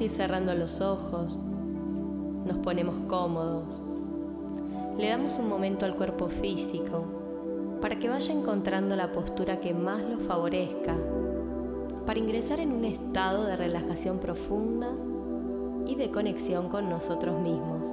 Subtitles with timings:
[0.00, 1.40] Ir cerrando los ojos,
[2.46, 3.80] nos ponemos cómodos,
[4.96, 7.04] le damos un momento al cuerpo físico
[7.80, 10.96] para que vaya encontrando la postura que más lo favorezca,
[12.06, 14.92] para ingresar en un estado de relajación profunda
[15.84, 17.92] y de conexión con nosotros mismos.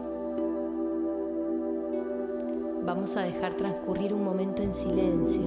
[2.86, 5.44] Vamos a dejar transcurrir un momento en silencio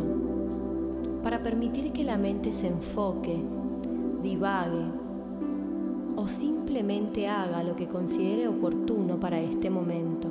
[1.22, 3.40] para permitir que la mente se enfoque,
[4.22, 4.97] divague
[6.18, 10.26] o simplemente haga lo que considere oportuno para este momento.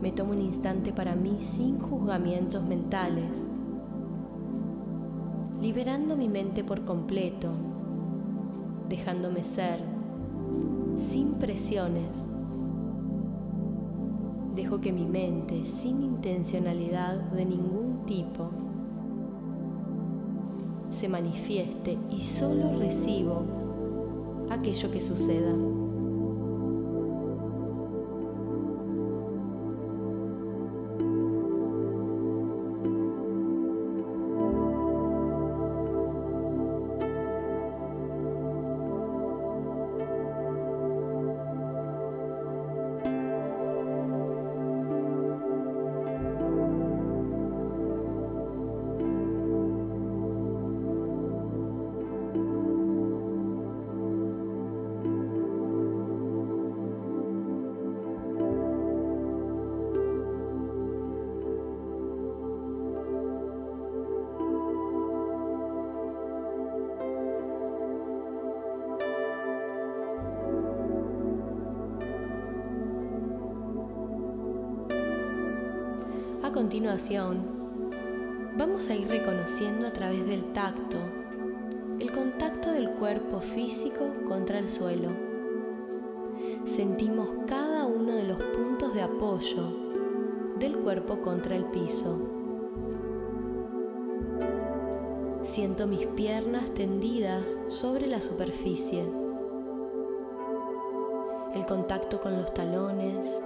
[0.00, 3.46] Me tomo un instante para mí sin juzgamientos mentales,
[5.60, 7.50] liberando mi mente por completo,
[8.88, 9.78] dejándome ser,
[10.98, 12.10] sin presiones.
[14.56, 18.50] Dejo que mi mente, sin intencionalidad de ningún tipo,
[21.02, 23.42] se manifieste y solo recibo
[24.50, 25.81] aquello que suceda.
[76.62, 77.42] Continuación,
[78.56, 80.96] vamos a ir reconociendo a través del tacto
[81.98, 85.10] el contacto del cuerpo físico contra el suelo.
[86.64, 89.72] Sentimos cada uno de los puntos de apoyo
[90.60, 92.16] del cuerpo contra el piso.
[95.42, 99.04] Siento mis piernas tendidas sobre la superficie.
[101.56, 103.42] El contacto con los talones,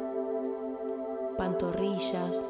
[1.38, 2.47] pantorrillas,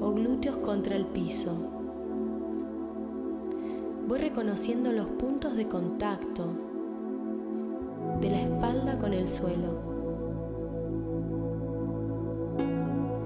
[0.00, 1.52] o glúteos contra el piso.
[4.08, 6.46] Voy reconociendo los puntos de contacto
[8.20, 9.96] de la espalda con el suelo.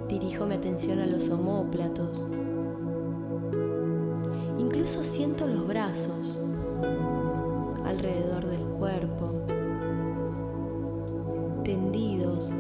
[0.08, 2.26] Dirijo mi atención a los omóplatos.
[4.58, 6.38] Incluso siento los brazos
[7.84, 9.32] alrededor del cuerpo,
[11.64, 12.52] tendidos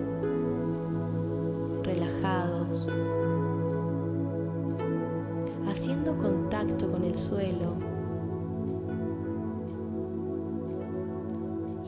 [5.68, 7.74] haciendo contacto con el suelo.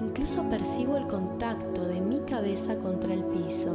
[0.01, 3.71] Incluso percibo el contacto de mi cabeza contra el piso.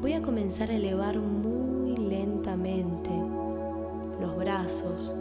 [0.00, 3.10] Voy a comenzar a elevar muy lentamente
[4.20, 5.14] los brazos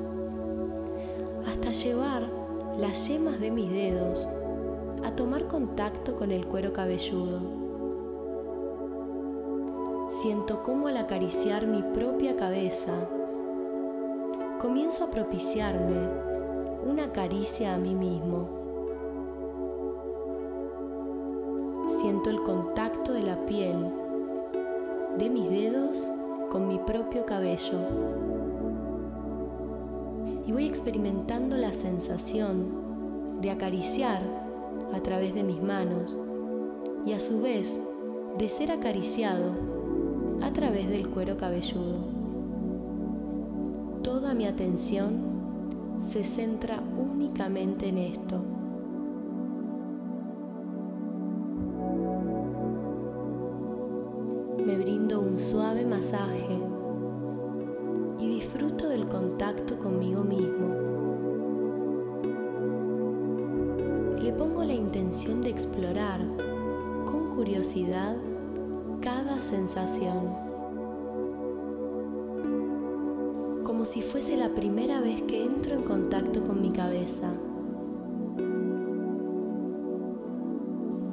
[1.48, 2.28] hasta llevar
[2.78, 4.28] las yemas de mis dedos
[5.16, 7.40] tomar contacto con el cuero cabelludo.
[10.22, 12.94] Siento cómo al acariciar mi propia cabeza,
[14.62, 15.98] comienzo a propiciarme
[16.86, 18.48] una caricia a mí mismo.
[22.00, 23.92] Siento el contacto de la piel
[25.18, 25.98] de mis dedos
[26.50, 27.80] con mi propio cabello.
[30.46, 34.41] Y voy experimentando la sensación de acariciar
[34.94, 36.18] a través de mis manos
[37.06, 37.80] y a su vez
[38.38, 39.52] de ser acariciado
[40.42, 42.00] a través del cuero cabelludo.
[44.04, 45.32] Toda mi atención
[46.02, 48.42] se centra únicamente en esto.
[54.66, 56.60] Me brindo un suave masaje
[58.20, 61.01] y disfruto del contacto conmigo mismo.
[64.92, 66.20] Intención de explorar
[67.06, 68.18] con curiosidad
[69.00, 70.34] cada sensación,
[73.64, 77.32] como si fuese la primera vez que entro en contacto con mi cabeza.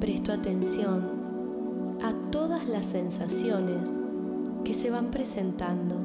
[0.01, 3.97] Presto atención a todas las sensaciones
[4.65, 5.95] que se van presentando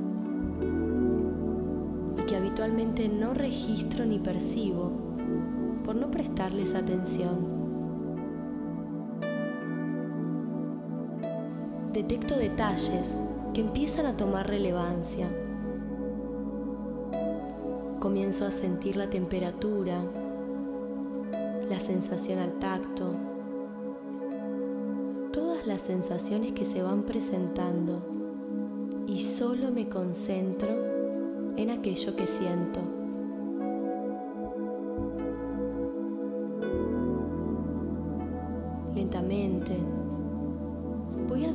[2.19, 4.93] y que habitualmente no registro ni percibo
[5.85, 7.54] por no prestarles atención.
[11.94, 13.20] Detecto detalles
[13.55, 15.29] que empiezan a tomar relevancia.
[18.00, 20.02] Comienzo a sentir la temperatura,
[21.70, 23.14] la sensación al tacto,
[25.32, 28.02] todas las sensaciones que se van presentando
[29.06, 30.70] y solo me concentro
[31.56, 33.04] en aquello que siento.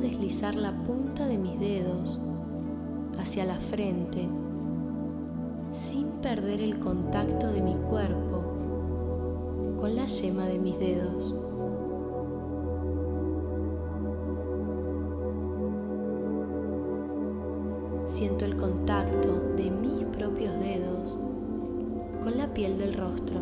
[0.00, 2.20] Deslizar la punta de mis dedos
[3.18, 4.28] hacia la frente
[5.72, 8.42] sin perder el contacto de mi cuerpo
[9.80, 11.34] con la yema de mis dedos.
[18.06, 21.18] Siento el contacto de mis propios dedos
[22.22, 23.38] con la piel del rostro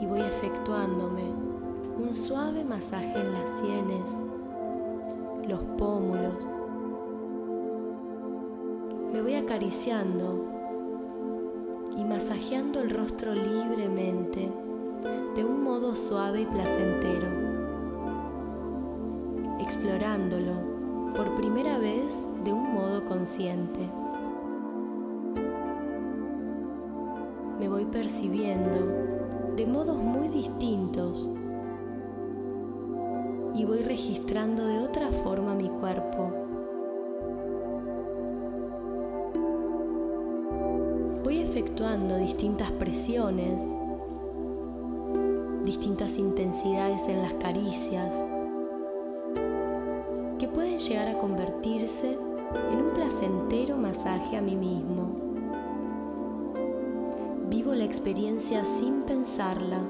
[0.00, 1.41] y voy efectuándome
[2.12, 4.18] un suave masaje en las sienes,
[5.48, 6.46] los pómulos.
[9.10, 10.44] Me voy acariciando
[11.96, 14.50] y masajeando el rostro libremente
[15.34, 17.28] de un modo suave y placentero,
[19.60, 20.52] explorándolo
[21.16, 22.12] por primera vez
[22.44, 23.88] de un modo consciente.
[27.58, 31.26] Me voy percibiendo de modos muy distintos
[33.54, 36.30] y voy registrando de otra forma mi cuerpo.
[41.24, 43.60] Voy efectuando distintas presiones,
[45.64, 48.14] distintas intensidades en las caricias,
[50.38, 52.18] que pueden llegar a convertirse
[52.72, 55.10] en un placentero masaje a mí mismo.
[57.48, 59.80] Vivo la experiencia sin pensarla,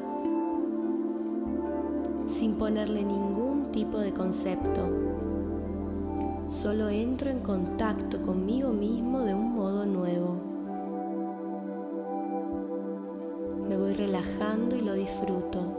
[2.26, 4.86] sin ponerle ningún tipo de concepto.
[6.50, 10.36] Solo entro en contacto conmigo mismo de un modo nuevo.
[13.68, 15.78] Me voy relajando y lo disfruto.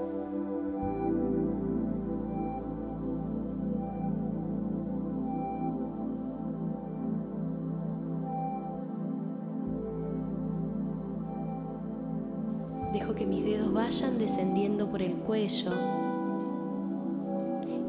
[12.92, 16.03] Dejo que mis dedos vayan descendiendo por el cuello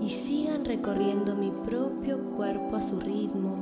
[0.04, 3.56] y sigan recorriendo mi propio cuerpo a su ritmo.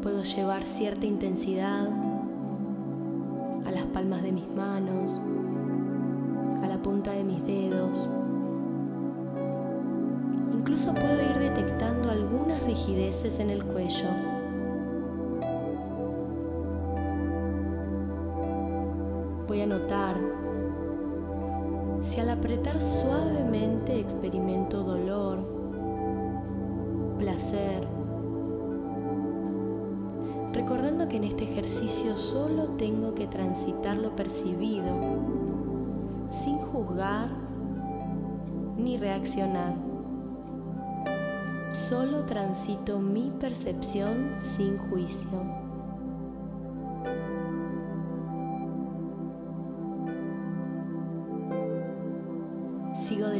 [0.00, 1.88] Puedo llevar cierta intensidad
[3.66, 5.20] a las palmas de mis manos,
[6.62, 8.08] a la punta de mis dedos.
[10.56, 14.06] Incluso puedo ir detectando algunas rigideces en el cuello.
[19.48, 20.16] Voy a notar
[22.08, 25.38] si al apretar suavemente experimento dolor,
[27.18, 27.86] placer,
[30.52, 35.00] recordando que en este ejercicio solo tengo que transitar lo percibido,
[36.42, 37.28] sin juzgar
[38.78, 39.74] ni reaccionar.
[41.90, 45.67] Solo transito mi percepción sin juicio.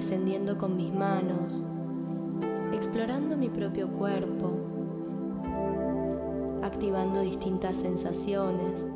[0.09, 1.63] Descendiendo con mis manos,
[2.73, 4.53] explorando mi propio cuerpo,
[6.63, 8.87] activando distintas sensaciones.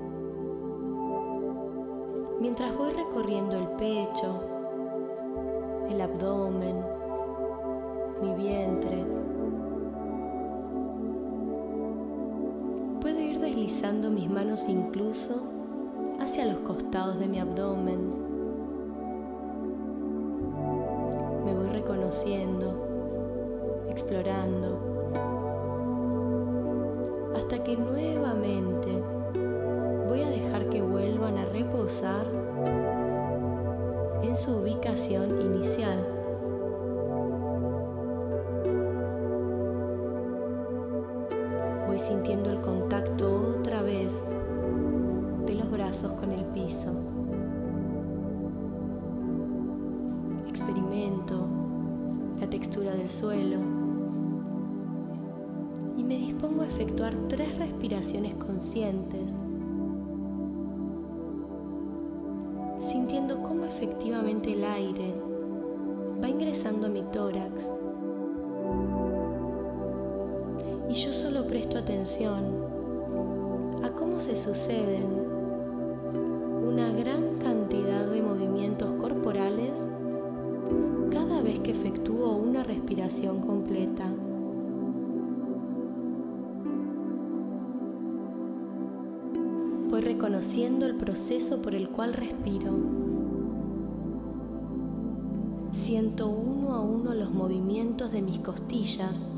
[2.41, 4.41] Mientras voy recorriendo el pecho,
[5.91, 6.83] el abdomen,
[8.23, 9.05] mi vientre,
[13.03, 15.43] puedo ir deslizando mis manos incluso
[16.21, 18.02] hacia los costados de mi abdomen
[22.13, 24.79] reconociendo, explorando,
[27.35, 28.91] hasta que nuevamente
[30.09, 32.27] voy a dejar que vuelvan a reposar
[34.23, 36.22] en su ubicación inicial.
[70.89, 72.45] Y yo solo presto atención
[73.83, 75.05] a cómo se suceden
[76.67, 79.73] una gran cantidad de movimientos corporales
[81.11, 84.07] cada vez que efectúo una respiración completa.
[89.91, 92.73] Voy reconociendo el proceso por el cual respiro.
[95.73, 99.29] Siento uno a uno los movimientos de mis costillas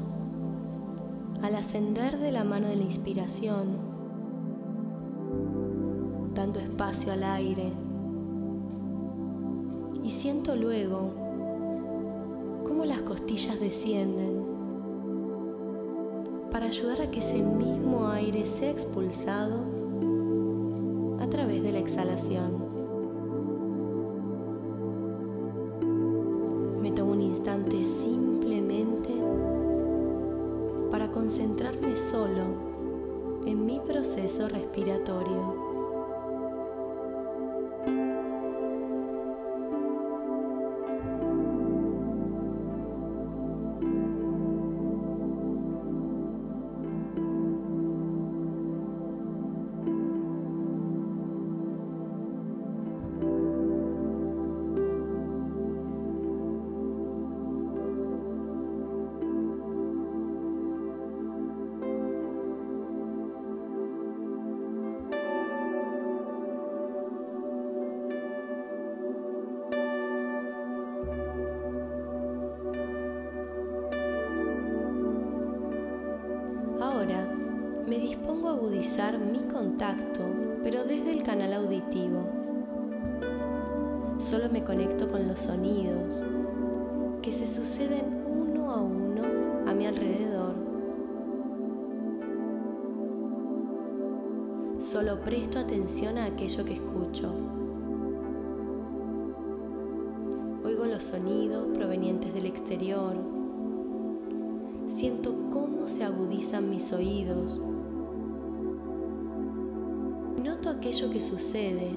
[1.44, 3.76] al ascender de la mano de la inspiración,
[6.34, 7.70] dando espacio al aire.
[10.02, 11.10] Y siento luego
[12.66, 14.42] cómo las costillas descienden
[16.50, 19.60] para ayudar a que ese mismo aire sea expulsado
[21.20, 22.52] a través de la exhalación.
[26.80, 27.84] Me tomo un instante
[31.25, 32.45] concentrarme solo
[33.47, 35.74] en mi proceso respiratorio.
[77.86, 80.22] Me dispongo a agudizar mi contacto,
[80.62, 82.22] pero desde el canal auditivo.
[84.18, 86.24] Solo me conecto con los sonidos
[87.20, 89.22] que se suceden uno a uno
[89.66, 90.54] a mi alrededor.
[94.78, 97.32] Solo presto atención a aquello que escucho.
[100.64, 103.14] Oigo los sonidos provenientes del exterior.
[104.86, 107.60] Siento cómo se agudizan mis oídos
[110.44, 111.90] noto aquello que sucede,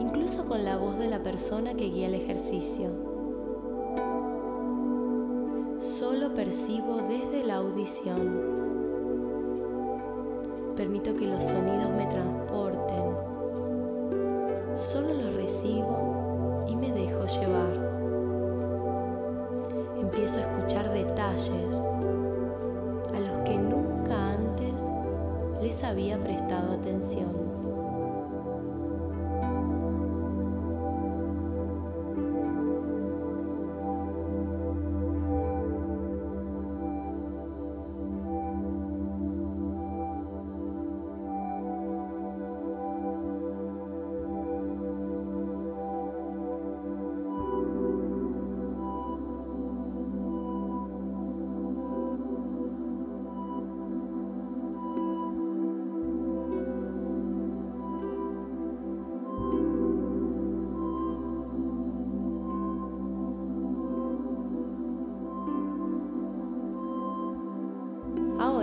[0.00, 2.90] incluso con la voz de la persona que guía el ejercicio.
[5.78, 8.40] Solo percibo desde la audición.
[10.74, 12.73] Permito que los sonidos me transporten.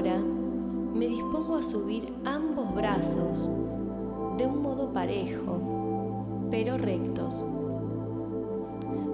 [0.01, 3.51] Me dispongo a subir ambos brazos
[4.36, 7.46] de un modo parejo, pero rectos.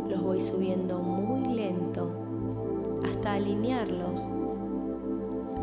[0.08, 2.10] Los voy subiendo muy lento
[3.06, 4.22] hasta alinearlos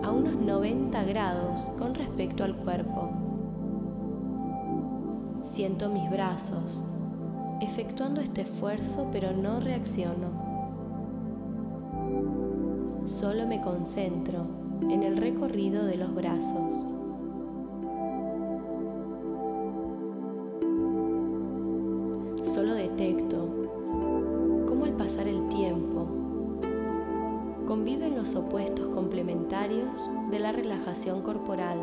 [0.02, 3.08] a unos 90 grados con respecto al cuerpo.
[5.54, 6.84] Siento mis brazos
[7.62, 10.28] efectuando este esfuerzo, pero no reacciono.
[13.06, 16.84] Solo me concentro en el recorrido de los brazos.
[22.54, 23.48] Solo detecto
[24.66, 26.06] cómo al pasar el tiempo
[27.66, 29.90] conviven los opuestos complementarios
[30.30, 31.78] de la relajación corporal,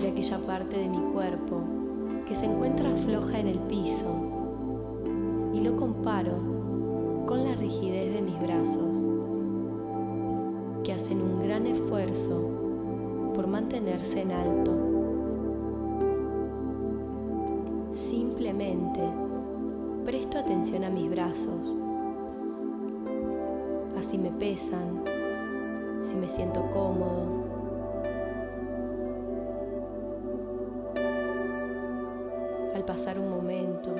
[0.00, 1.60] de aquella parte de mi cuerpo
[2.26, 4.06] que se encuentra floja en el piso,
[5.54, 6.34] y lo comparo
[7.26, 9.02] con la rigidez de mis brazos
[10.88, 12.40] que hacen un gran esfuerzo
[13.34, 14.72] por mantenerse en alto.
[17.92, 19.02] Simplemente
[20.06, 21.76] presto atención a mis brazos,
[23.98, 25.02] así me pesan,
[26.04, 27.26] si me siento cómodo.
[32.74, 33.94] Al pasar un momento,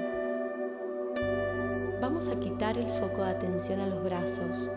[2.00, 4.70] vamos a quitar el foco de atención a los brazos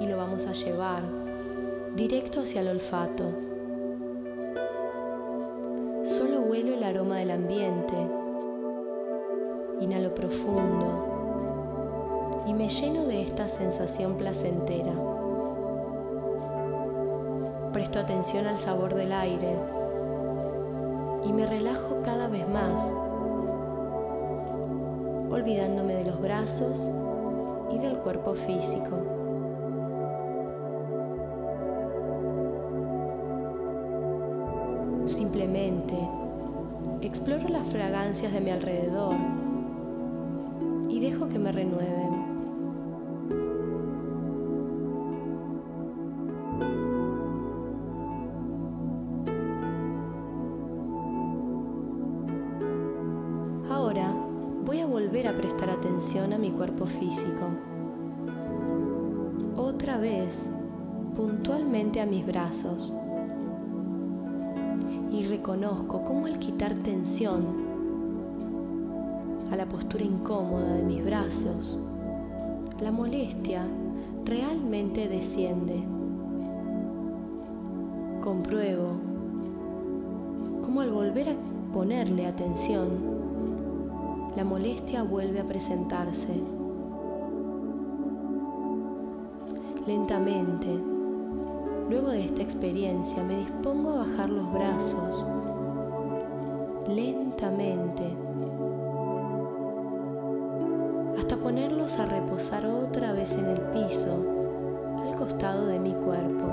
[0.00, 1.02] y lo vamos a llevar
[1.94, 3.24] directo hacia el olfato.
[6.04, 7.94] Solo huelo el aroma del ambiente.
[9.80, 11.08] Inhalo profundo
[12.46, 14.92] y me lleno de esta sensación placentera.
[17.72, 19.56] Presto atención al sabor del aire
[21.24, 22.92] y me relajo cada vez más,
[25.30, 26.90] olvidándome de los brazos
[27.70, 29.17] y del cuerpo físico.
[37.00, 39.14] Exploro las fragancias de mi alrededor
[40.90, 42.08] y dejo que me renueven.
[53.70, 54.14] Ahora
[54.66, 57.46] voy a volver a prestar atención a mi cuerpo físico.
[59.56, 60.38] Otra vez,
[61.16, 62.92] puntualmente a mis brazos.
[65.38, 67.44] Reconozco cómo al quitar tensión
[69.52, 71.78] a la postura incómoda de mis brazos,
[72.80, 73.64] la molestia
[74.24, 75.80] realmente desciende.
[78.20, 78.94] Compruebo
[80.64, 81.36] cómo al volver a
[81.72, 82.88] ponerle atención,
[84.36, 86.34] la molestia vuelve a presentarse.
[89.86, 90.87] Lentamente,
[91.88, 95.26] luego de esta experiencia, me dispongo a bajar los brazos.
[96.88, 98.04] Lentamente
[101.18, 104.16] hasta ponerlos a reposar otra vez en el piso,
[104.98, 106.46] al costado de mi cuerpo.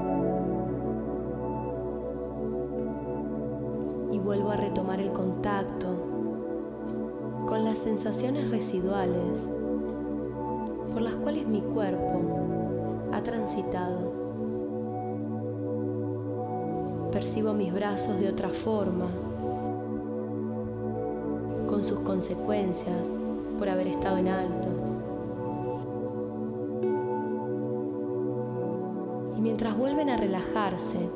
[4.12, 5.96] Y vuelvo a retomar el contacto
[7.48, 9.48] con las sensaciones residuales
[10.92, 12.22] por las cuales mi cuerpo
[13.12, 14.25] ha transitado.
[17.16, 19.08] Percibo mis brazos de otra forma,
[21.66, 23.10] con sus consecuencias
[23.58, 24.68] por haber estado en alto.
[29.38, 31.10] Y mientras vuelven a relajarse,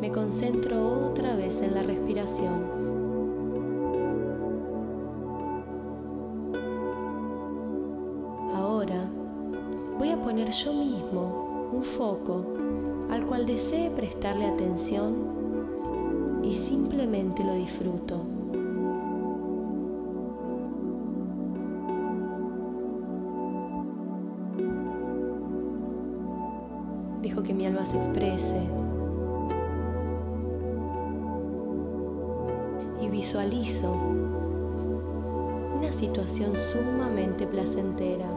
[0.00, 2.64] me concentro otra vez en la respiración.
[8.56, 9.08] Ahora
[10.00, 12.44] voy a poner yo mismo un foco
[13.36, 18.22] cual desee prestarle atención y simplemente lo disfruto.
[27.20, 28.62] Dejo que mi alma se exprese.
[33.02, 33.92] Y visualizo
[35.76, 38.30] una situación sumamente placentera.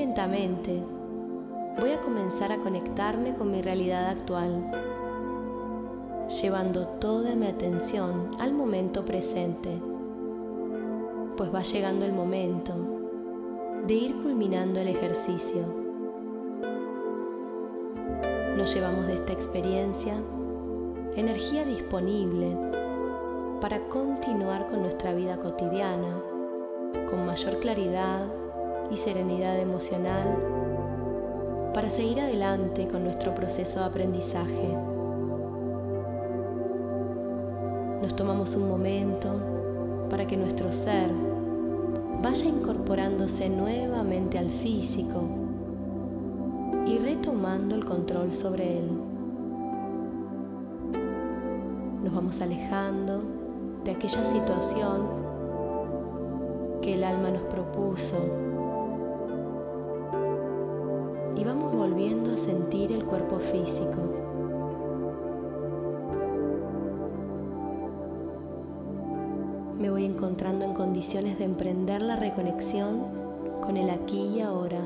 [0.00, 0.82] Lentamente
[1.78, 4.70] voy a comenzar a conectarme con mi realidad actual,
[6.40, 9.78] llevando toda mi atención al momento presente,
[11.36, 12.72] pues va llegando el momento
[13.86, 15.66] de ir culminando el ejercicio.
[18.56, 20.14] Nos llevamos de esta experiencia
[21.14, 22.56] energía disponible
[23.60, 26.22] para continuar con nuestra vida cotidiana
[27.10, 28.39] con mayor claridad
[28.90, 30.36] y serenidad emocional
[31.72, 34.76] para seguir adelante con nuestro proceso de aprendizaje.
[38.02, 39.28] Nos tomamos un momento
[40.10, 41.10] para que nuestro ser
[42.22, 45.22] vaya incorporándose nuevamente al físico
[46.86, 48.90] y retomando el control sobre él.
[52.02, 53.22] Nos vamos alejando
[53.84, 55.06] de aquella situación
[56.82, 58.16] que el alma nos propuso
[62.40, 63.98] sentir el cuerpo físico.
[69.78, 73.02] Me voy encontrando en condiciones de emprender la reconexión
[73.62, 74.80] con el aquí y ahora,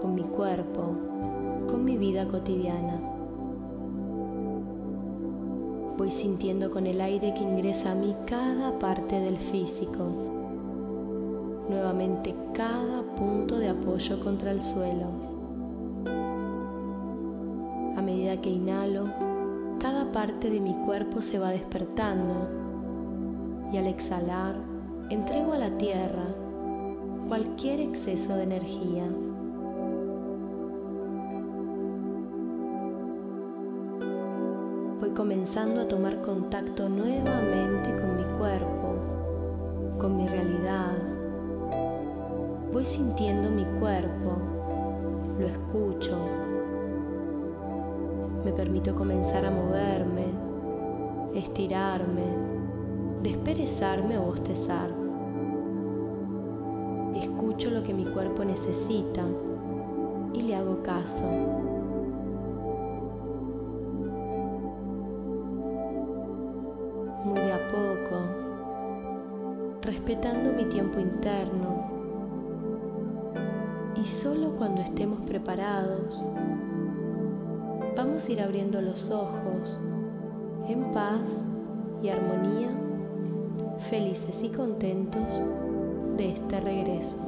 [0.00, 0.94] con mi cuerpo,
[1.70, 3.00] con mi vida cotidiana.
[5.96, 10.04] Voy sintiendo con el aire que ingresa a mí cada parte del físico.
[11.68, 15.37] Nuevamente cada punto de apoyo contra el suelo.
[18.36, 19.06] Que inhalo,
[19.80, 22.46] cada parte de mi cuerpo se va despertando
[23.72, 24.54] y al exhalar
[25.08, 26.26] entrego a la tierra
[27.26, 29.08] cualquier exceso de energía.
[35.00, 38.94] Voy comenzando a tomar contacto nuevamente con mi cuerpo,
[39.98, 40.92] con mi realidad.
[42.72, 44.36] Voy sintiendo mi cuerpo,
[45.40, 46.57] lo escucho.
[48.44, 50.26] Me permito comenzar a moverme,
[51.34, 52.22] estirarme,
[53.22, 54.90] desperezarme o bostezar.
[57.14, 59.24] Escucho lo que mi cuerpo necesita
[60.32, 61.24] y le hago caso.
[67.24, 68.20] Muy de a poco,
[69.82, 71.98] respetando mi tiempo interno.
[73.96, 76.24] Y solo cuando estemos preparados,
[77.98, 79.76] vamos a ir abriendo los ojos
[80.68, 81.20] en paz
[82.00, 82.70] y armonía,
[83.90, 85.42] felices y contentos
[86.16, 87.27] de este regreso.